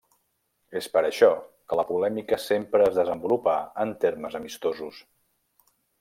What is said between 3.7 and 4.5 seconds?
en termes